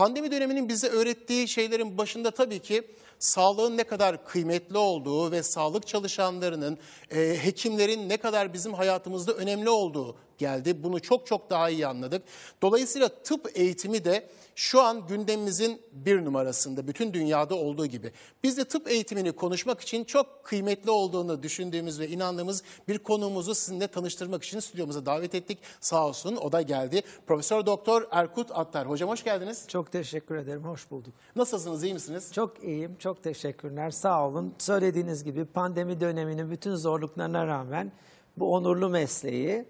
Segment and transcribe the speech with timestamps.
[0.00, 2.82] Pandemi döneminin bize öğrettiği şeylerin başında tabii ki
[3.18, 6.78] sağlığın ne kadar kıymetli olduğu ve sağlık çalışanlarının,
[7.10, 10.82] e, hekimlerin ne kadar bizim hayatımızda önemli olduğu geldi.
[10.82, 12.22] Bunu çok çok daha iyi anladık.
[12.62, 18.12] Dolayısıyla tıp eğitimi de şu an gündemimizin bir numarasında bütün dünyada olduğu gibi.
[18.42, 23.88] Biz de tıp eğitimini konuşmak için çok kıymetli olduğunu düşündüğümüz ve inandığımız bir konuğumuzu sizinle
[23.88, 25.58] tanıştırmak için stüdyomuza davet ettik.
[25.80, 27.02] Sağ olsun o da geldi.
[27.26, 28.88] Profesör Doktor Erkut Attar.
[28.88, 29.64] Hocam hoş geldiniz.
[29.68, 31.14] Çok teşekkür ederim, hoş bulduk.
[31.36, 32.32] Nasılsınız, iyi misiniz?
[32.32, 34.54] Çok iyiyim, çok teşekkürler, sağ olun.
[34.58, 37.92] Söylediğiniz gibi pandemi döneminin bütün zorluklarına rağmen
[38.36, 39.64] bu onurlu mesleği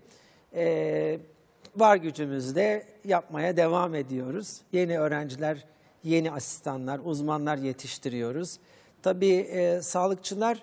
[0.54, 1.18] e,
[1.76, 4.60] var gücümüzle yapmaya devam ediyoruz.
[4.72, 5.64] Yeni öğrenciler,
[6.04, 8.58] yeni asistanlar, uzmanlar yetiştiriyoruz.
[9.02, 10.62] Tabii e, sağlıkçılar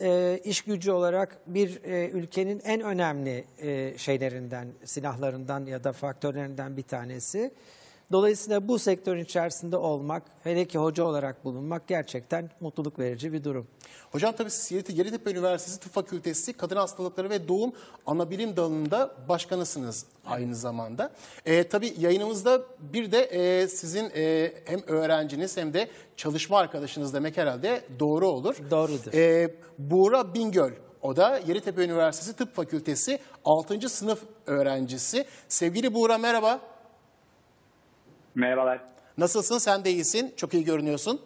[0.00, 6.76] e, iş gücü olarak bir e, ülkenin en önemli e, şeylerinden, silahlarından ya da faktörlerinden
[6.76, 7.50] bir tanesi.
[8.12, 13.66] Dolayısıyla bu sektörün içerisinde olmak, hele ki hoca olarak bulunmak gerçekten mutluluk verici bir durum.
[14.12, 17.72] Hocam tabii siz Yeditepe Üniversitesi Tıp Fakültesi Kadın Hastalıkları ve Doğum
[18.06, 21.12] Anabilim Dalı'nda başkanısınız aynı zamanda.
[21.46, 27.36] Ee, tabii yayınımızda bir de e, sizin e, hem öğrenciniz hem de çalışma arkadaşınız demek
[27.36, 28.56] herhalde doğru olur.
[28.70, 29.12] Doğrudur.
[29.14, 30.72] Ee, Buğra Bingöl.
[31.02, 33.88] O da Yeditepe Üniversitesi Tıp Fakültesi 6.
[33.88, 35.26] sınıf öğrencisi.
[35.48, 36.75] Sevgili Buğra merhaba.
[38.40, 38.80] Merhabalar.
[39.18, 39.58] Nasılsın?
[39.58, 40.34] Sen de iyisin.
[40.36, 41.20] Çok iyi görünüyorsun.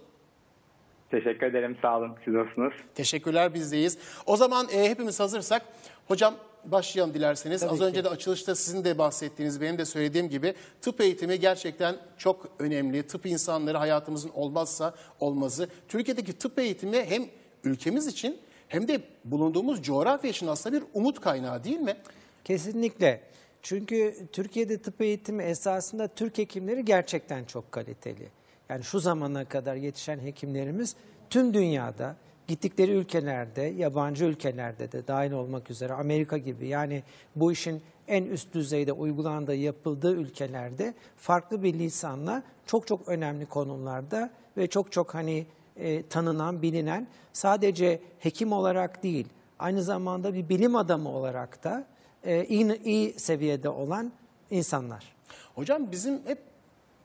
[1.11, 1.77] Teşekkür ederim.
[1.83, 2.17] Sağ olun.
[2.25, 2.73] Siz nasılsınız?
[2.95, 3.99] Teşekkürler bizdeyiz.
[4.27, 5.63] O zaman e, hepimiz hazırsak
[6.09, 7.61] hocam başlayalım dilerseniz.
[7.61, 7.85] Tabii Az ki.
[7.85, 13.03] önce de açılışta sizin de bahsettiğiniz, benim de söylediğim gibi tıp eğitimi gerçekten çok önemli.
[13.07, 15.69] Tıp insanları hayatımızın olmazsa olmazı.
[15.89, 17.23] Türkiye'deki tıp eğitimi hem
[17.65, 18.39] ülkemiz için
[18.69, 21.97] hem de bulunduğumuz coğrafya için aslında bir umut kaynağı değil mi?
[22.45, 23.21] Kesinlikle.
[23.63, 28.29] Çünkü Türkiye'de tıp eğitimi esasında Türk hekimleri gerçekten çok kaliteli.
[28.69, 30.97] Yani şu zamana kadar yetişen hekimlerimiz
[31.31, 32.17] tüm dünyada
[32.47, 37.03] gittikleri ülkelerde, yabancı ülkelerde de dahil olmak üzere Amerika gibi yani
[37.37, 44.31] bu işin en üst düzeyde uygulandığı, yapıldığı ülkelerde farklı bir lisanla çok çok önemli konularda
[44.57, 49.27] ve çok çok hani e, tanınan, bilinen sadece hekim olarak değil,
[49.59, 51.87] aynı zamanda bir bilim adamı olarak da
[52.25, 54.13] e, iyi, iyi seviyede olan
[54.51, 55.13] insanlar.
[55.55, 56.39] Hocam bizim hep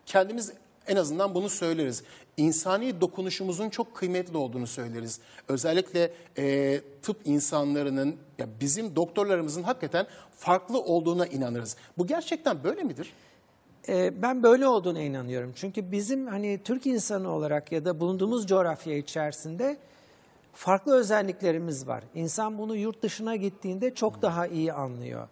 [0.05, 0.53] kendimiz
[0.87, 2.03] en azından bunu söyleriz.
[2.37, 5.19] İnsani dokunuşumuzun çok kıymetli olduğunu söyleriz.
[5.47, 11.77] Özellikle e, tıp insanlarının, ya bizim doktorlarımızın hakikaten farklı olduğuna inanırız.
[11.97, 13.13] Bu gerçekten böyle midir?
[13.87, 15.51] E, ben böyle olduğuna inanıyorum.
[15.55, 19.77] Çünkü bizim hani Türk insanı olarak ya da bulunduğumuz coğrafya içerisinde
[20.55, 22.03] farklı özelliklerimiz var.
[22.13, 25.27] İnsan bunu yurt dışına gittiğinde çok daha iyi anlıyor.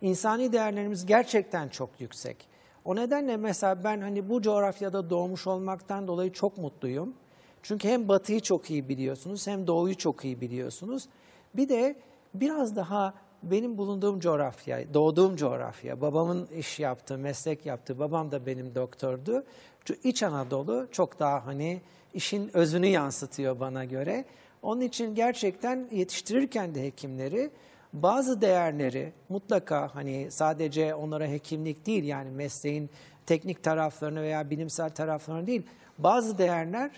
[0.00, 2.48] İnsani değerlerimiz gerçekten çok yüksek.
[2.84, 7.14] O nedenle mesela ben hani bu coğrafyada doğmuş olmaktan dolayı çok mutluyum.
[7.62, 11.08] Çünkü hem batıyı çok iyi biliyorsunuz hem doğuyu çok iyi biliyorsunuz.
[11.54, 11.96] Bir de
[12.34, 18.74] biraz daha benim bulunduğum coğrafya, doğduğum coğrafya, babamın iş yaptığı, meslek yaptığı, babam da benim
[18.74, 19.44] doktordu.
[19.84, 21.80] Şu İç Anadolu çok daha hani
[22.14, 24.24] işin özünü yansıtıyor bana göre.
[24.62, 27.50] Onun için gerçekten yetiştirirken de hekimleri
[27.92, 32.90] bazı değerleri mutlaka hani sadece onlara hekimlik değil yani mesleğin
[33.26, 35.62] teknik taraflarını veya bilimsel taraflarını değil
[35.98, 36.90] bazı değerler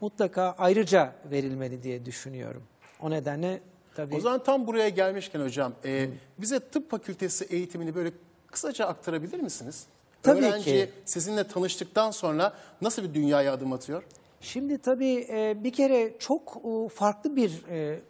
[0.00, 2.62] mutlaka ayrıca verilmeli diye düşünüyorum.
[3.00, 3.60] O nedenle
[3.94, 8.10] tabii O zaman tam buraya gelmişken hocam, e, bize tıp fakültesi eğitimini böyle
[8.50, 9.86] kısaca aktarabilir misiniz?
[10.22, 10.90] Tabii Öğrenci ki.
[11.04, 14.02] sizinle tanıştıktan sonra nasıl bir dünyaya adım atıyor?
[14.46, 16.62] Şimdi tabii e, bir kere çok
[16.92, 18.00] farklı bir e,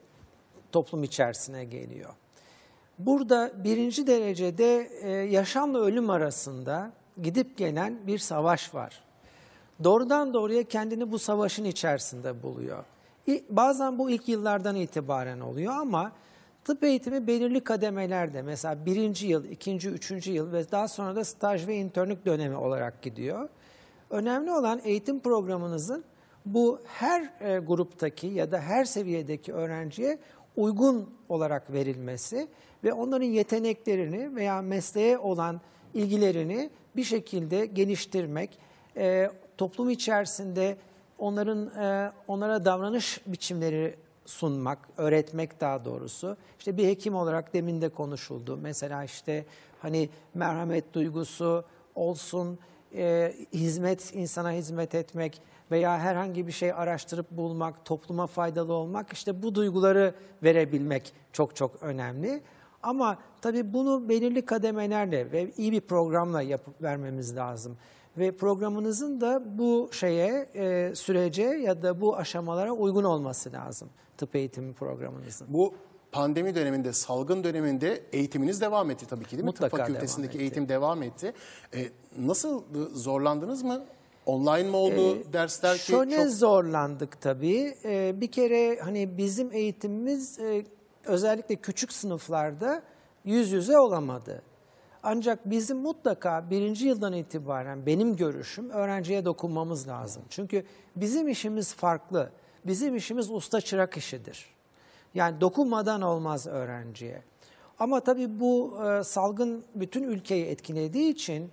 [0.73, 2.11] toplum içerisine geliyor.
[2.99, 6.93] Burada birinci derecede e, yaşamla ölüm arasında
[7.23, 9.05] gidip gelen bir savaş var.
[9.85, 12.85] Doğrudan doğruya kendini bu savaşın içerisinde buluyor.
[13.50, 16.12] Bazen bu ilk yıllardan itibaren oluyor ama
[16.65, 21.67] tıp eğitimi belirli kademelerde mesela birinci yıl, ikinci, üçüncü yıl ve daha sonra da staj
[21.67, 23.49] ve internlük dönemi olarak gidiyor.
[24.11, 26.05] Önemli olan eğitim programınızın
[26.46, 30.19] bu her e, gruptaki ya da her seviyedeki öğrenciye
[30.56, 32.48] uygun olarak verilmesi
[32.84, 35.60] ve onların yeteneklerini veya mesleğe olan
[35.94, 38.58] ilgilerini bir şekilde geliştirmek,
[38.96, 40.76] e, toplum içerisinde
[41.19, 43.96] onların e, onlara davranış biçimleri
[44.26, 46.37] sunmak, öğretmek daha doğrusu.
[46.58, 48.58] İşte bir hekim olarak demin de konuşuldu.
[48.62, 49.44] Mesela işte
[49.82, 51.64] hani merhamet duygusu
[51.94, 52.58] olsun,
[52.94, 59.43] e, hizmet, insana hizmet etmek veya herhangi bir şey araştırıp bulmak, topluma faydalı olmak işte
[59.43, 62.43] bu duyguları verebilmek çok çok önemli.
[62.83, 67.77] Ama tabii bunu belirli kademelerle ve iyi bir programla yapıp vermemiz lazım.
[68.19, 74.37] ve programınızın da bu şeye, e, sürece ya da bu aşamalara uygun olması lazım tıp
[74.37, 75.47] eğitimi programınızın.
[75.51, 75.75] Bu
[76.13, 79.47] pandemi döneminde, salgın döneminde eğitiminiz devam etti tabii ki değil mi?
[79.47, 80.43] Mutlaka Tıp fakültesindeki devam etti.
[80.43, 81.33] eğitim devam etti.
[81.75, 82.63] E, nasıl
[82.95, 83.85] zorlandınız mı?
[84.26, 85.82] Online mi oldu dersler ki?
[85.82, 86.31] Şöyle çok...
[86.31, 87.76] zorlandık tabii.
[87.84, 90.64] Ee, bir kere hani bizim eğitimimiz e,
[91.05, 92.82] özellikle küçük sınıflarda
[93.25, 94.43] yüz yüze olamadı.
[95.02, 100.23] Ancak bizim mutlaka birinci yıldan itibaren benim görüşüm öğrenciye dokunmamız lazım.
[100.31, 100.64] Çünkü
[100.96, 102.31] bizim işimiz farklı.
[102.64, 104.46] Bizim işimiz usta çırak işidir.
[105.14, 107.22] Yani dokunmadan olmaz öğrenciye.
[107.79, 111.50] Ama tabii bu e, salgın bütün ülkeyi etkilediği için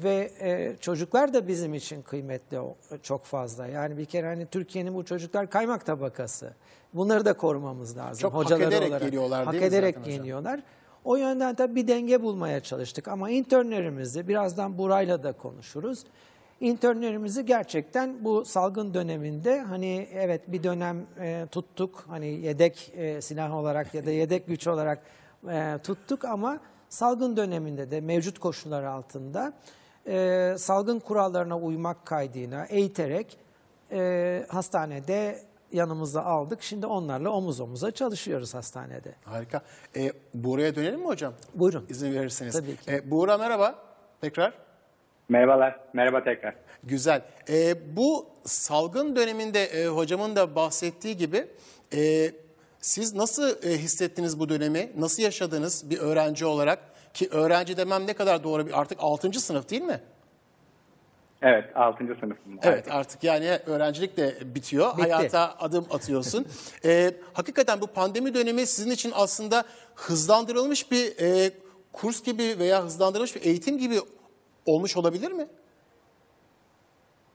[0.00, 2.58] ve e, çocuklar da bizim için kıymetli
[3.02, 3.66] çok fazla.
[3.66, 6.54] Yani bir kere hani Türkiye'nin bu çocuklar kaymak tabakası.
[6.94, 8.22] Bunları da korumamız lazım.
[8.22, 9.02] Çok hak hocaları ederek olarak.
[9.02, 10.60] geliyorlar hak değil mi ederek geliyorlar.
[11.04, 13.08] O yönden tabii bir denge bulmaya çalıştık.
[13.08, 16.04] Ama internlerimizi birazdan Buray'la da konuşuruz.
[16.60, 23.54] İnternlerimizi gerçekten bu salgın döneminde hani evet bir dönem e, tuttuk hani yedek e, silah
[23.54, 25.02] olarak ya da yedek güç olarak
[25.48, 29.52] e, tuttuk ama salgın döneminde de mevcut koşullar altında
[30.08, 33.38] e, salgın kurallarına uymak kaydıyla eğiterek
[33.92, 35.42] e, hastanede
[35.72, 36.62] yanımıza aldık.
[36.62, 39.14] Şimdi onlarla omuz omuza çalışıyoruz hastanede.
[39.24, 39.62] Harika.
[39.96, 41.34] E, Buğra'ya dönelim mi hocam?
[41.54, 41.86] Buyurun.
[41.88, 42.54] İzin verirseniz.
[42.54, 42.92] Tabii ki.
[42.92, 43.74] E, Buğra merhaba.
[44.20, 44.52] Tekrar.
[45.28, 46.54] Merhabalar, merhaba tekrar.
[46.84, 47.22] Güzel.
[47.48, 51.48] E, bu salgın döneminde e, hocamın da bahsettiği gibi
[51.94, 52.32] e,
[52.80, 54.92] siz nasıl e, hissettiniz bu dönemi?
[54.96, 56.78] Nasıl yaşadınız bir öğrenci olarak?
[57.16, 59.32] Ki öğrenci demem ne kadar doğru bir artık 6.
[59.32, 60.00] sınıf değil mi?
[61.42, 61.98] Evet, 6.
[62.04, 62.58] sınıfım.
[62.62, 64.96] Evet artık yani öğrencilik de bitiyor.
[64.96, 65.12] Bitti.
[65.12, 66.46] Hayata adım atıyorsun.
[66.84, 69.64] E, hakikaten bu pandemi dönemi sizin için aslında
[69.94, 71.50] hızlandırılmış bir e,
[71.92, 73.94] kurs gibi veya hızlandırılmış bir eğitim gibi
[74.66, 75.46] olmuş olabilir mi?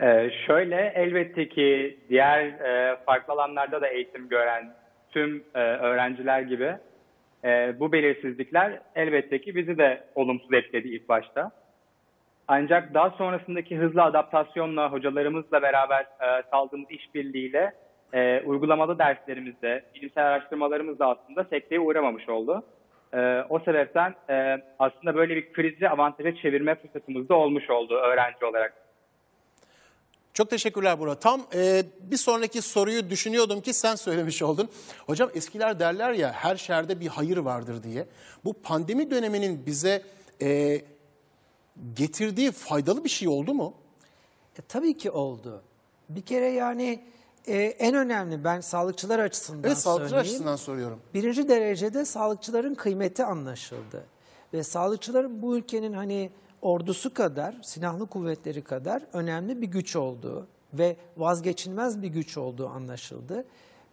[0.02, 4.74] Ee, şöyle, elbette ki diğer e, farklı alanlarda da eğitim gören
[5.12, 6.78] tüm e, öğrenciler gibi
[7.46, 11.52] e, bu belirsizlikler elbette ki bizi de olumsuz etkiledi ilk başta.
[12.48, 17.74] Ancak daha sonrasındaki hızlı adaptasyonla, hocalarımızla beraber e, sağladığımız işbirliğiyle
[18.14, 22.64] e, uygulamalı derslerimizde, bilimsel araştırmalarımızda aslında sekteye uğramamış oldu.
[23.14, 28.46] E, o sebepten e, aslında böyle bir krizi avantaja çevirme fırsatımız da olmuş oldu öğrenci
[28.46, 28.81] olarak.
[30.42, 31.22] Çok teşekkürler Burak.
[31.22, 34.70] Tam e, bir sonraki soruyu düşünüyordum ki sen söylemiş oldun.
[35.08, 38.08] Hocam eskiler derler ya her şerde bir hayır vardır diye.
[38.46, 40.04] Bu pandemi döneminin bize
[40.42, 40.82] e,
[41.94, 43.74] getirdiği faydalı bir şey oldu mu?
[44.60, 45.64] E, tabii ki oldu.
[46.10, 47.04] Bir kere yani
[47.48, 50.30] e, en önemli ben sağlıkçılar açısından Evet sağlıkçı söyleyeyim.
[50.30, 51.00] açısından soruyorum.
[51.14, 54.06] Birinci derecede sağlıkçıların kıymeti anlaşıldı.
[54.54, 60.96] Ve sağlıkçıların bu ülkenin hani ordusu kadar, silahlı kuvvetleri kadar önemli bir güç olduğu ve
[61.18, 63.46] vazgeçilmez bir güç olduğu anlaşıldı.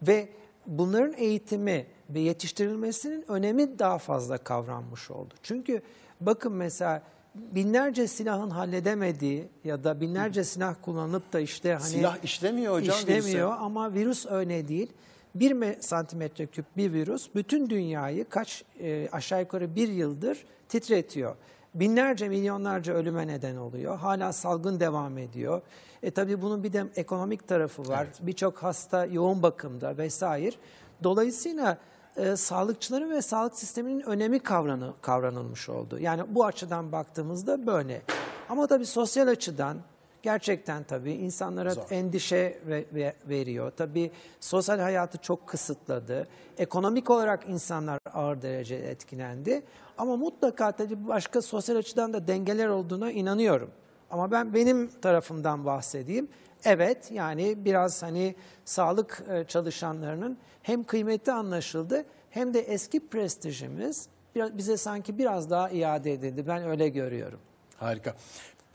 [0.02, 0.28] Ve
[0.66, 5.34] bunların eğitimi ve yetiştirilmesinin önemi daha fazla kavranmış oldu.
[5.42, 5.82] Çünkü
[6.20, 7.02] bakın mesela
[7.34, 13.22] binlerce silahın halledemediği ya da binlerce silah kullanıp da işte hani Silah işlemiyor hocam İşlemiyor
[13.22, 13.42] virüse.
[13.62, 14.92] ama virüs öyle değil.
[15.34, 21.36] Bir me- santimetre küp bir virüs bütün dünyayı kaç e, aşağı yukarı bir yıldır titretiyor.
[21.80, 23.98] Binlerce milyonlarca ölüme neden oluyor.
[23.98, 25.62] Hala salgın devam ediyor.
[26.02, 28.06] E tabii bunun bir de ekonomik tarafı var.
[28.20, 30.56] Birçok hasta yoğun bakımda vesaire.
[31.02, 31.78] Dolayısıyla
[32.16, 35.98] e, sağlıkçıların ve sağlık sisteminin önemi kavranı, kavranılmış oldu.
[35.98, 38.02] Yani bu açıdan baktığımızda böyle.
[38.48, 39.76] Ama tabii sosyal açıdan
[40.22, 41.82] gerçekten tabii insanlara Zor.
[41.90, 43.72] endişe ve, ve- veriyor.
[43.76, 44.10] Tabii
[44.40, 46.28] sosyal hayatı çok kısıtladı.
[46.58, 49.62] Ekonomik olarak insanlar ağır derecede etkilendi.
[49.98, 53.70] Ama mutlaka tabii başka sosyal açıdan da dengeler olduğuna inanıyorum.
[54.10, 56.28] Ama ben benim tarafımdan bahsedeyim.
[56.64, 58.34] Evet yani biraz hani
[58.64, 64.08] sağlık e, çalışanlarının hem kıymeti anlaşıldı hem de eski prestijimiz
[64.52, 66.46] bize sanki biraz daha iade edildi.
[66.48, 67.38] Ben öyle görüyorum.
[67.76, 68.14] Harika.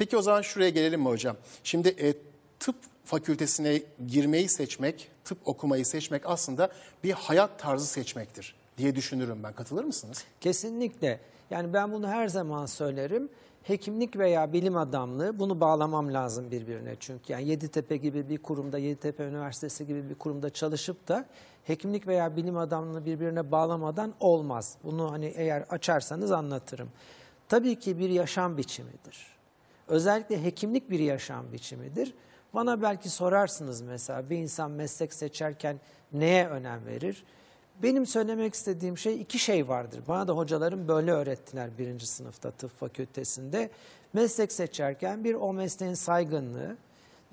[0.04, 1.36] Peki o zaman şuraya gelelim mi hocam?
[1.64, 2.14] Şimdi e,
[2.60, 6.70] tıp fakültesine girmeyi seçmek, tıp okumayı seçmek aslında
[7.04, 9.54] bir hayat tarzı seçmektir diye düşünürüm ben.
[9.54, 10.24] Katılır mısınız?
[10.42, 11.20] Kesinlikle.
[11.50, 13.30] Yani ben bunu her zaman söylerim.
[13.64, 17.34] Hekimlik veya bilim adamlığı bunu bağlamam lazım birbirine çünkü.
[17.34, 21.26] Yani Yeditepe gibi bir kurumda, Yeditepe Üniversitesi gibi bir kurumda çalışıp da
[21.64, 24.78] hekimlik veya bilim adamlığı birbirine bağlamadan olmaz.
[24.84, 26.90] Bunu hani eğer açarsanız anlatırım.
[27.50, 29.34] Tabii ki bir yaşam biçimidir.
[29.88, 32.14] Özellikle hekimlik bir yaşam biçimidir.
[32.54, 35.80] Bana belki sorarsınız mesela bir insan meslek seçerken
[36.14, 37.24] neye önem verir?
[37.84, 40.02] Benim söylemek istediğim şey iki şey vardır.
[40.08, 43.70] Bana da hocalarım böyle öğrettiler birinci sınıfta tıp fakültesinde.
[44.14, 46.78] meslek seçerken bir o mesleğin saygınlığı,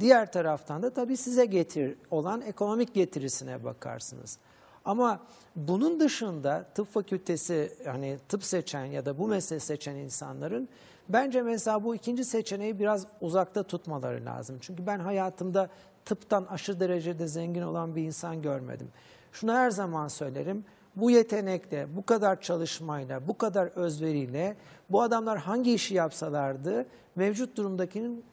[0.00, 4.38] diğer taraftan da tabii size getir olan ekonomik getirisine bakarsınız.
[4.84, 5.20] Ama
[5.56, 10.68] bunun dışında tıp fakültesi hani tıp seçen ya da bu mesleği seçen insanların
[11.12, 14.58] bence mesela bu ikinci seçeneği biraz uzakta tutmaları lazım.
[14.60, 15.68] Çünkü ben hayatımda
[16.04, 18.88] tıptan aşırı derecede zengin olan bir insan görmedim.
[19.32, 20.64] Şunu her zaman söylerim.
[20.96, 24.56] Bu yetenekle, bu kadar çalışmayla, bu kadar özveriyle
[24.90, 26.86] bu adamlar hangi işi yapsalardı
[27.16, 28.24] mevcut durumdakinin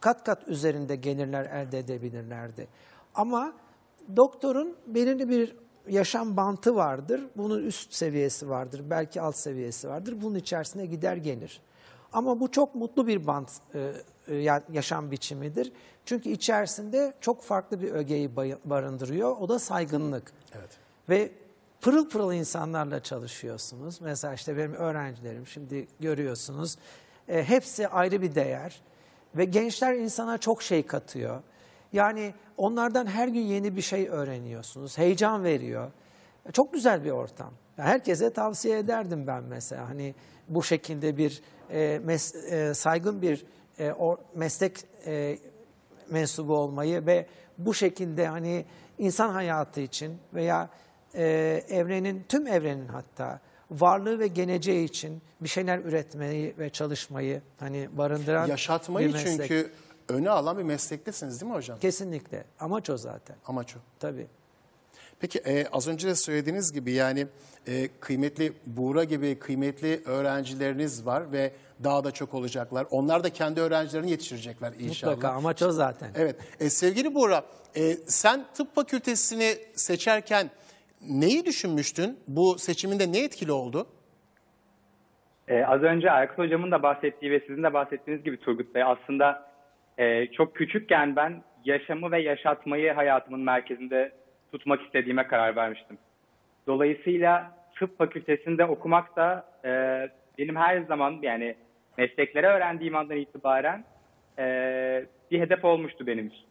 [0.00, 2.68] kat kat üzerinde gelirler elde edebilirlerdi.
[3.14, 3.52] Ama
[4.16, 5.56] doktorun belirli bir
[5.88, 7.20] yaşam bantı vardır.
[7.36, 10.16] Bunun üst seviyesi vardır, belki alt seviyesi vardır.
[10.22, 11.60] Bunun içerisine gider gelir.
[12.14, 13.92] Ama bu çok mutlu bir bant e,
[14.28, 15.72] e, ya- yaşam biçimidir.
[16.04, 19.36] Çünkü içerisinde çok farklı bir ögeyi barındırıyor.
[19.40, 20.32] O da saygınlık.
[20.58, 20.70] Evet.
[21.08, 21.32] Ve
[21.80, 24.00] pırıl pırıl insanlarla çalışıyorsunuz.
[24.00, 26.76] Mesela işte benim öğrencilerim şimdi görüyorsunuz.
[27.28, 28.80] E, hepsi ayrı bir değer.
[29.36, 31.42] Ve gençler insana çok şey katıyor.
[31.92, 34.98] Yani onlardan her gün yeni bir şey öğreniyorsunuz.
[34.98, 35.90] Heyecan veriyor.
[36.52, 37.50] Çok güzel bir ortam.
[37.76, 39.88] Herkese tavsiye ederdim ben mesela.
[39.88, 40.14] Hani
[40.48, 43.44] bu şekilde bir e, mes- e, saygın bir
[43.78, 45.38] e, o, meslek e,
[46.10, 47.26] mensubu olmayı ve
[47.58, 48.64] bu şekilde hani
[48.98, 50.68] insan hayatı için veya
[51.14, 51.24] e,
[51.68, 53.40] evrenin tüm evrenin hatta
[53.70, 59.36] varlığı ve geleceği için bir şeyler üretmeyi ve çalışmayı hani barındıran Yaşatmayı bir meslek.
[59.48, 59.70] çünkü
[60.08, 61.78] öne alan bir meslektesiniz değil mi hocam?
[61.78, 63.36] kesinlikle amaç o zaten.
[63.46, 63.78] Amaç o.
[64.00, 64.26] Tabii.
[65.20, 67.26] Peki e, az önce de söylediğiniz gibi yani
[67.66, 71.52] e, kıymetli Buğra gibi kıymetli öğrencileriniz var ve
[71.84, 72.86] daha da çok olacaklar.
[72.90, 75.14] Onlar da kendi öğrencilerini yetiştirecekler inşallah.
[75.14, 76.10] Mutlaka amaç o zaten.
[76.16, 76.36] Evet.
[76.60, 77.44] E, sevgili Buğra,
[77.76, 80.50] e, sen tıp fakültesini seçerken
[81.08, 82.18] neyi düşünmüştün?
[82.28, 83.86] Bu seçiminde ne etkili oldu?
[85.48, 89.46] Ee, az önce Erkut Hocam'ın da bahsettiği ve sizin de bahsettiğiniz gibi Turgut Bey aslında
[89.98, 94.12] e, çok küçükken ben yaşamı ve yaşatmayı hayatımın merkezinde
[94.54, 95.98] tutmak istediğime karar vermiştim.
[96.66, 99.70] Dolayısıyla tıp fakültesinde okumak da e,
[100.38, 101.54] benim her zaman yani
[101.98, 103.84] mesleklere öğrendiğim andan itibaren
[104.38, 104.44] e,
[105.30, 106.44] bir hedef olmuştu benim için.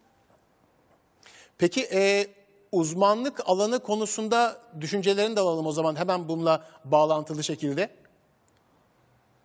[1.59, 2.25] Peki e,
[2.71, 7.89] uzmanlık alanı konusunda düşüncelerini de alalım o zaman hemen bununla bağlantılı şekilde.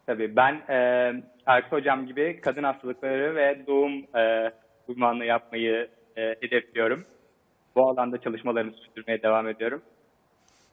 [0.06, 0.76] Tabii ben e,
[1.46, 4.52] Erkut Hocam gibi kadın hastalıkları ve doğum e,
[4.88, 7.04] uzmanlığı yapmayı e, hedefliyorum.
[7.78, 9.82] Bu alanda çalışmalarımı sürdürmeye devam ediyorum.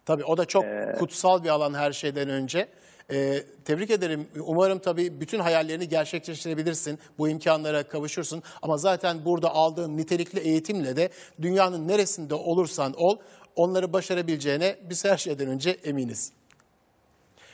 [0.05, 2.67] Tabii o da çok Ee, kutsal bir alan her şeyden önce.
[3.11, 4.27] Ee, tebrik ederim.
[4.39, 6.99] Umarım tabii bütün hayallerini gerçekleştirebilirsin.
[7.17, 8.43] Bu imkanlara kavuşursun.
[8.61, 11.09] Ama zaten burada aldığın nitelikli eğitimle de
[11.41, 13.17] dünyanın neresinde olursan ol
[13.55, 16.33] onları başarabileceğine biz her şeyden önce eminiz.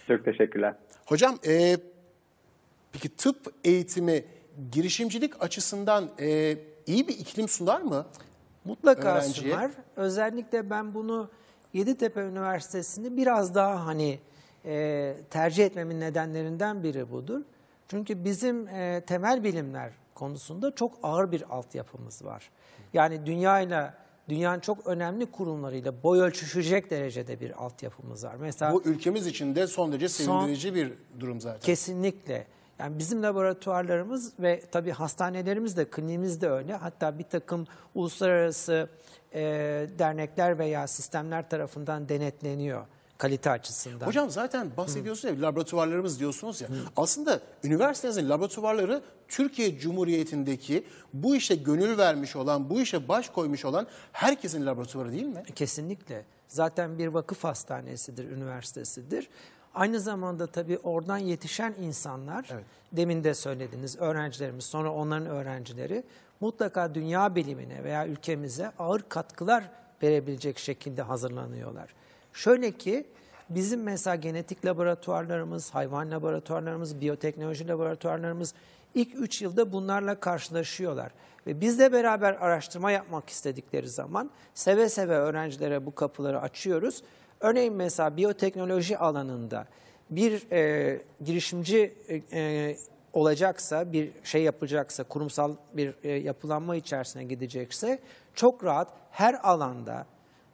[0.08, 0.76] Çok teşekkürler.
[1.06, 1.78] Hocam e,
[2.94, 4.26] peki tıp eğitimi
[4.72, 8.06] girişimcilik açısından e, iyi bir iklim sunar mı?
[8.66, 9.54] Mutlaka öğrenciye.
[9.54, 9.72] sunar.
[9.96, 11.30] Özellikle ben bunu
[11.74, 14.20] Yeditepe Üniversitesi'ni biraz daha hani
[14.66, 17.42] e, tercih etmemin nedenlerinden biri budur.
[17.88, 22.50] Çünkü bizim e, temel bilimler konusunda çok ağır bir altyapımız var.
[22.94, 23.94] Yani dünyayla,
[24.30, 28.36] dünyanın çok önemli kurumlarıyla boy ölçüşecek derecede bir altyapımız var.
[28.40, 31.60] Mesela Bu ülkemiz için de son derece sevindirici bir durum zaten.
[31.60, 32.48] Kesinlikle.
[32.82, 36.76] Yani bizim laboratuvarlarımız ve tabii hastanelerimiz de, kliniğimiz de öyle.
[36.76, 38.90] Hatta bir takım uluslararası
[39.34, 39.42] e,
[40.00, 42.86] dernekler veya sistemler tarafından denetleniyor
[43.18, 44.08] kalite açısından.
[44.08, 46.68] Hocam zaten bahsediyorsunuz ya laboratuvarlarımız diyorsunuz ya.
[46.98, 50.84] Aslında üniversitenizin laboratuvarları Türkiye Cumhuriyeti'ndeki
[51.14, 55.44] bu işe gönül vermiş olan, bu işe baş koymuş olan herkesin laboratuvarı değil mi?
[55.56, 56.26] Kesinlikle.
[56.48, 59.30] Zaten bir vakıf hastanesidir, üniversitesidir.
[59.76, 62.64] Aynı zamanda tabii oradan yetişen insanlar, Evet.
[62.92, 66.04] demin de söylediniz, öğrencilerimiz, sonra onların öğrencileri
[66.40, 69.64] mutlaka dünya bilimine veya ülkemize ağır katkılar
[70.04, 71.94] verebilecek şekilde hazırlanıyorlar.
[72.34, 73.08] Şöyle ki
[73.50, 78.54] bizim mesela genetik laboratuvarlarımız, hayvan laboratuvarlarımız, biyoteknoloji laboratuvarlarımız
[78.96, 81.12] ilk 3 yılda bunlarla karşılaşıyorlar.
[81.48, 87.04] Ve bizle beraber araştırma yapmak istedikleri zaman seve seve öğrencilere bu kapıları açıyoruz.
[87.42, 89.68] Örneğin mesela biyoteknoloji alanında
[90.10, 92.78] bir e, girişimci e, e,
[93.14, 98.00] olacaksa, bir şey yapacaksa, kurumsal bir e, yapılanma içerisine gidecekse
[98.36, 100.06] çok rahat her alanda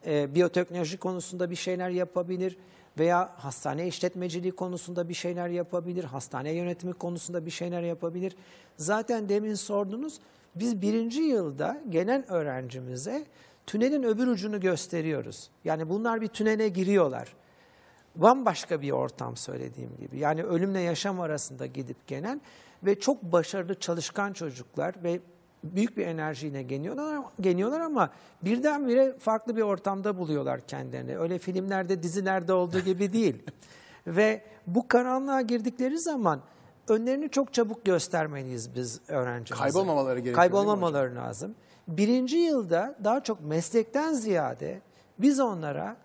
[0.06, 2.58] e, biyoteknoloji konusunda bir şeyler yapabilir
[3.00, 8.36] veya hastane işletmeciliği konusunda bir şeyler yapabilir, hastane yönetimi konusunda bir şeyler yapabilir.
[8.77, 10.20] Zaten demin sordunuz,
[10.56, 13.25] biz birinci yılda gelen öğrencimize
[13.67, 15.50] tünelin öbür ucunu gösteriyoruz.
[15.63, 17.36] Yani bunlar bir tünele giriyorlar.
[18.15, 20.19] Bambaşka bir ortam söylediğim gibi.
[20.19, 22.41] Yani ölümle yaşam arasında gidip gelen
[22.83, 25.19] ve çok başarılı çalışkan çocuklar ve
[25.63, 28.09] büyük bir enerjiyle geliyorlar, geliyorlar ama
[28.41, 31.17] birdenbire farklı bir ortamda buluyorlar kendilerini.
[31.17, 33.43] Öyle filmlerde, dizilerde olduğu gibi değil.
[34.07, 36.41] ve bu karanlığa girdikleri zaman
[36.88, 39.63] önlerini çok çabuk göstermeliyiz biz öğrencimize.
[39.63, 41.55] Kaybolmamaları gerekiyor, Kaybolmamaları lazım.
[41.88, 44.82] Birinci yılda daha çok meslekten ziyade
[45.20, 45.96] biz onlara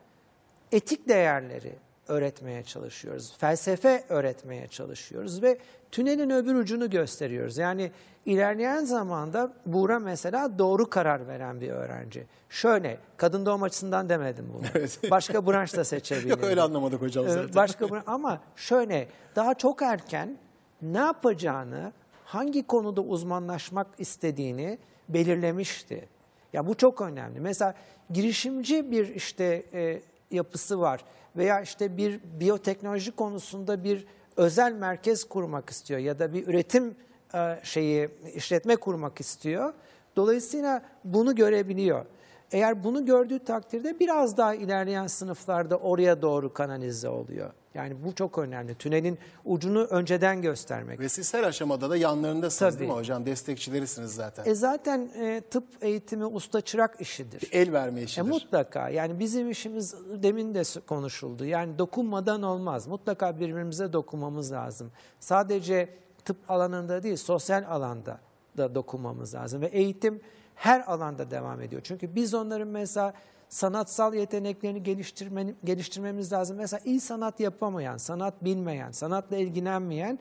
[0.72, 1.72] etik değerleri
[2.08, 3.32] öğretmeye çalışıyoruz.
[3.38, 5.58] Felsefe öğretmeye çalışıyoruz ve
[5.90, 7.58] tünelin öbür ucunu gösteriyoruz.
[7.58, 7.90] Yani
[8.26, 12.26] ilerleyen zamanda Buğra mesela doğru karar veren bir öğrenci.
[12.48, 14.62] Şöyle, kadın doğum açısından demedim bunu.
[14.74, 14.98] Evet.
[15.10, 16.42] Başka branş da seçebilir.
[16.42, 17.54] Öyle anlamadık hocam zaten.
[17.54, 20.36] Başka branş- ama şöyle daha çok erken
[20.82, 21.92] ne yapacağını,
[22.24, 24.78] hangi konuda uzmanlaşmak istediğini
[25.14, 26.08] belirlemişti.
[26.52, 27.40] Ya bu çok önemli.
[27.40, 27.74] Mesela
[28.10, 30.00] girişimci bir işte e,
[30.30, 31.04] yapısı var
[31.36, 36.94] veya işte bir biyoteknoloji konusunda bir özel merkez kurmak istiyor ya da bir üretim
[37.34, 39.72] e, şeyi işletme kurmak istiyor.
[40.16, 42.04] Dolayısıyla bunu görebiliyor.
[42.52, 47.50] Eğer bunu gördüğü takdirde biraz daha ilerleyen sınıflarda oraya doğru kanalize oluyor.
[47.74, 48.74] Yani bu çok önemli.
[48.74, 51.00] Tünelin ucunu önceden göstermek.
[51.00, 53.00] Ve siz her aşamada da yanlarındasınız değil mi Tabii.
[53.00, 53.26] hocam?
[53.26, 54.44] Destekçilerisiniz zaten.
[54.44, 57.48] E zaten e, tıp eğitimi usta çırak işidir.
[57.52, 58.28] El verme E işidir.
[58.28, 61.44] mutlaka yani bizim işimiz demin de konuşuldu.
[61.44, 62.86] Yani dokunmadan olmaz.
[62.86, 64.90] Mutlaka birbirimize dokunmamız lazım.
[65.20, 65.88] Sadece
[66.24, 68.18] tıp alanında değil sosyal alanda
[68.56, 69.60] da dokunmamız lazım.
[69.62, 70.20] Ve eğitim
[70.54, 71.82] her alanda devam ediyor.
[71.84, 73.12] Çünkü biz onların mesela
[73.52, 76.56] sanatsal yeteneklerini geliştirme, geliştirmemiz lazım.
[76.56, 80.18] Mesela iyi sanat yapamayan, sanat bilmeyen, sanatla ilgilenmeyen,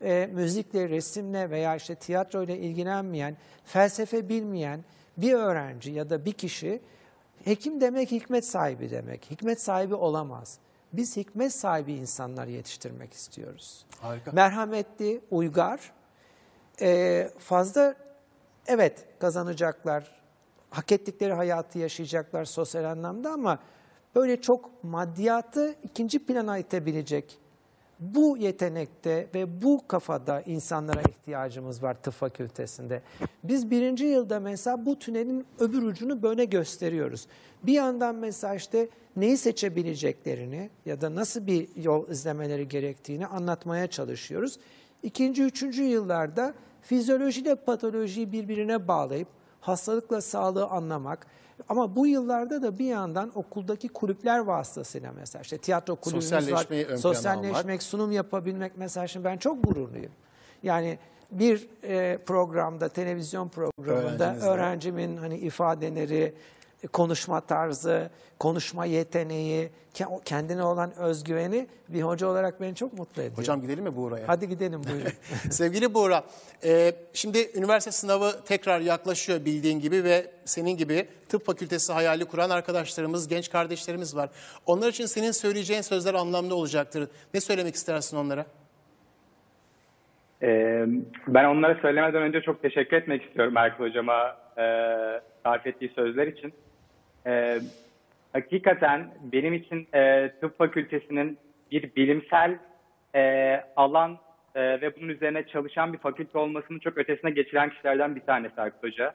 [0.00, 4.84] e, müzikle, resimle veya işte tiyatroyla ilgilenmeyen, felsefe bilmeyen
[5.16, 6.80] bir öğrenci ya da bir kişi
[7.44, 9.30] hekim demek hikmet sahibi demek.
[9.30, 10.58] Hikmet sahibi olamaz.
[10.92, 13.86] Biz hikmet sahibi insanlar yetiştirmek istiyoruz.
[14.00, 14.32] Harika.
[14.32, 15.92] Merhametli, uygar,
[16.80, 17.94] e, fazla
[18.66, 20.23] evet kazanacaklar,
[20.74, 23.58] hak ettikleri hayatı yaşayacaklar sosyal anlamda ama
[24.14, 27.38] böyle çok maddiyatı ikinci plana itebilecek
[28.00, 33.02] bu yetenekte ve bu kafada insanlara ihtiyacımız var tıp fakültesinde.
[33.44, 37.26] Biz birinci yılda mesela bu tünelin öbür ucunu böyle gösteriyoruz.
[37.62, 44.58] Bir yandan mesela işte neyi seçebileceklerini ya da nasıl bir yol izlemeleri gerektiğini anlatmaya çalışıyoruz.
[45.02, 49.28] İkinci, üçüncü yıllarda fizyolojiyle patolojiyi birbirine bağlayıp
[49.66, 51.26] hastalıkla sağlığı anlamak.
[51.68, 56.40] Ama bu yıllarda da bir yandan okuldaki kulüpler vasıtasıyla mesela işte tiyatro kulübümüz var.
[56.40, 57.82] Sosyalleşmeyi plana Sosyalleşmek, almak.
[57.82, 60.12] sunum yapabilmek mesela şimdi ben çok gururluyum.
[60.62, 60.98] Yani
[61.30, 66.34] bir e, programda, televizyon programında öğrencimin hani ifadeleri,
[66.92, 69.70] konuşma tarzı, konuşma yeteneği,
[70.24, 73.38] kendine olan özgüveni bir hoca olarak beni çok mutlu ediyor.
[73.38, 74.28] Hocam gidelim mi Buğra'ya?
[74.28, 75.12] Hadi gidelim buyurun.
[75.50, 76.24] Sevgili Buğra,
[76.64, 82.50] e, şimdi üniversite sınavı tekrar yaklaşıyor bildiğin gibi ve senin gibi tıp fakültesi hayali kuran
[82.50, 84.30] arkadaşlarımız, genç kardeşlerimiz var.
[84.66, 87.08] Onlar için senin söyleyeceğin sözler anlamlı olacaktır.
[87.34, 88.46] Ne söylemek istersin onlara?
[90.42, 90.84] Ee,
[91.28, 94.64] ben onlara söylemeden önce çok teşekkür etmek istiyorum Erkut Hocama e,
[95.42, 96.52] sarf ettiği sözler için.
[97.26, 97.60] Ee,
[98.32, 101.38] hakikaten benim için e, tıp fakültesinin
[101.70, 102.58] bir bilimsel
[103.14, 104.18] e, alan
[104.54, 108.82] e, ve bunun üzerine çalışan bir fakülte olmasının çok ötesine geçiren kişilerden bir tanesi Erkut
[108.82, 109.14] Hoca.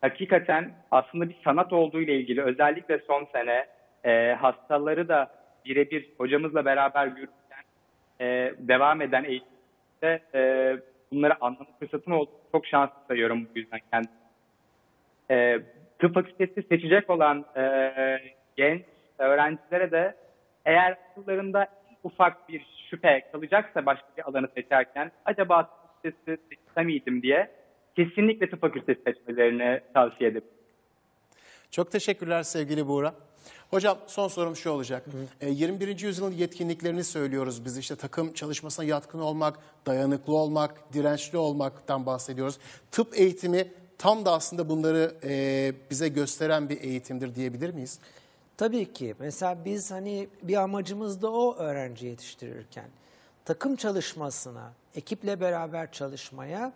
[0.00, 3.66] Hakikaten aslında bir sanat olduğu ile ilgili özellikle son sene
[4.04, 5.30] e, hastaları da
[5.64, 7.64] birebir hocamızla beraber görürken
[8.20, 10.40] e, devam eden eğitimde e,
[11.12, 12.30] bunları anlama fırsatım oldu.
[12.52, 14.14] Çok şanslı sayıyorum bu yüzden kendimi.
[15.30, 15.60] E,
[16.00, 17.92] tıp fakültesi seçecek olan e,
[18.56, 18.82] genç
[19.18, 20.14] öğrencilere de
[20.64, 21.68] eğer akıllarında
[22.04, 27.50] ufak bir şüphe kalacaksa başka bir alanı seçerken acaba tıp fakültesi seçsem miydim diye
[27.96, 30.48] kesinlikle tıp fakültesi seçmelerini tavsiye ederim.
[31.70, 33.14] Çok teşekkürler sevgili Buğra.
[33.70, 35.04] Hocam son sorum şu olacak.
[35.40, 36.00] E, 21.
[36.00, 37.78] yüzyılın yetkinliklerini söylüyoruz biz.
[37.78, 42.58] işte takım çalışmasına yatkın olmak, dayanıklı olmak, dirençli olmaktan bahsediyoruz.
[42.90, 43.68] Tıp eğitimi
[44.00, 47.98] tam da aslında bunları e, bize gösteren bir eğitimdir diyebilir miyiz?
[48.56, 49.14] Tabii ki.
[49.18, 52.88] Mesela biz hani bir amacımız da o öğrenci yetiştirirken.
[53.44, 56.72] Takım çalışmasına, ekiple beraber çalışmaya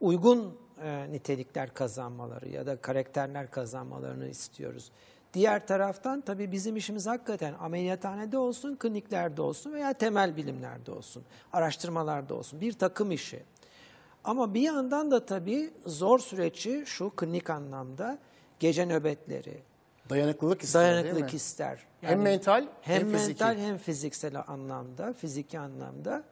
[0.00, 4.90] uygun e, nitelikler kazanmaları ya da karakterler kazanmalarını istiyoruz.
[5.34, 12.34] Diğer taraftan tabii bizim işimiz hakikaten ameliyathanede olsun, kliniklerde olsun veya temel bilimlerde olsun, araştırmalarda
[12.34, 12.60] olsun.
[12.60, 13.42] Bir takım işi.
[14.28, 18.18] Ama bir yandan da tabii zor süreci şu klinik anlamda
[18.60, 19.58] gece nöbetleri,
[20.10, 21.78] Dayanıklılık ister dayanıklık ister.
[22.00, 23.44] Hem mental, hem hem fiziki.
[23.44, 26.22] mental hem fiziksel anlamda, fiziki anlamda.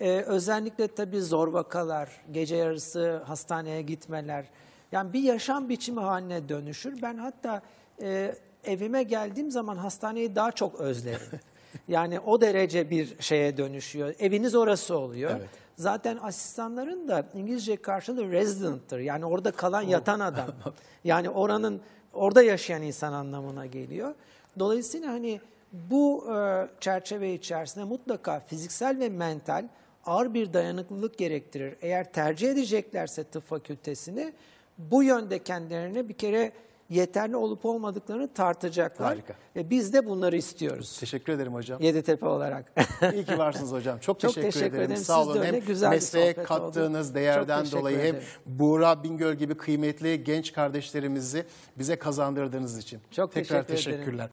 [0.00, 4.44] Ee, özellikle tabii zor vakalar, gece yarısı hastaneye gitmeler.
[4.92, 7.02] Yani bir yaşam biçimi haline dönüşür.
[7.02, 7.62] Ben hatta
[8.02, 8.34] e,
[8.64, 11.40] evime geldiğim zaman hastaneyi daha çok özlerim.
[11.88, 14.14] yani o derece bir şeye dönüşüyor.
[14.18, 15.30] Eviniz orası oluyor.
[15.30, 15.48] Evet.
[15.80, 18.98] Zaten asistanların da İngilizce karşılığı resident'tır.
[18.98, 20.46] Yani orada kalan yatan adam.
[21.04, 21.80] Yani oranın
[22.14, 24.14] orada yaşayan insan anlamına geliyor.
[24.58, 25.40] Dolayısıyla hani
[25.72, 29.68] bu e, çerçeve içerisinde mutlaka fiziksel ve mental
[30.06, 31.76] ağır bir dayanıklılık gerektirir.
[31.82, 34.32] Eğer tercih edeceklerse tıp fakültesini
[34.78, 36.52] bu yönde kendilerine bir kere
[36.90, 39.08] yeterli olup olmadıklarını tartacaklar.
[39.08, 39.34] Harika.
[39.56, 40.96] Ve biz de bunları istiyoruz.
[41.00, 41.82] Teşekkür ederim hocam.
[41.82, 42.72] Yeditepe olarak.
[43.14, 43.98] İyi ki varsınız hocam.
[43.98, 44.84] Çok, Çok teşekkür, teşekkür ederim.
[44.90, 45.04] ederim.
[45.04, 45.42] Sağ olun.
[45.44, 47.14] Hem Güzel mesleğe kattığınız oldu.
[47.14, 48.22] değerden teşekkür dolayı hem ederim.
[48.46, 51.44] Buğra Bingöl gibi kıymetli genç kardeşlerimizi
[51.78, 53.00] bize kazandırdığınız için.
[53.10, 53.98] Çok Tekrar teşekkür ederim.
[54.00, 54.30] teşekkürler.